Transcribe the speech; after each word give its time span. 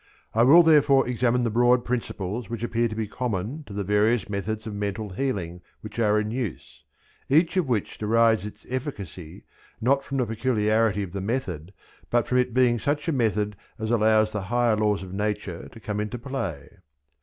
I 0.33 0.41
will 0.41 0.63
therefore 0.63 1.07
examine 1.07 1.43
the 1.43 1.51
broad 1.51 1.85
principles 1.85 2.49
which 2.49 2.63
appear 2.63 2.87
to 2.87 2.95
be 2.95 3.05
common 3.05 3.63
to 3.65 3.73
the 3.73 3.83
various 3.83 4.27
methods 4.27 4.65
of 4.65 4.73
mental 4.73 5.09
healing 5.11 5.61
which 5.81 5.99
are 5.99 6.19
in 6.19 6.31
use, 6.31 6.83
each 7.29 7.55
of 7.55 7.67
which 7.67 7.99
derives 7.99 8.43
its 8.43 8.65
efficacy, 8.67 9.43
not 9.79 10.03
from 10.03 10.17
the 10.17 10.25
peculiarity 10.25 11.03
of 11.03 11.11
the 11.11 11.21
method, 11.21 11.71
but 12.09 12.25
from 12.27 12.39
it 12.39 12.51
being 12.51 12.79
such 12.79 13.07
a 13.07 13.11
method 13.13 13.55
as 13.77 13.91
allows 13.91 14.31
the 14.31 14.41
higher 14.49 14.75
laws 14.75 15.03
of 15.03 15.13
Nature 15.13 15.69
to 15.69 15.79
come 15.79 15.99
into 15.99 16.17
play. 16.17 16.77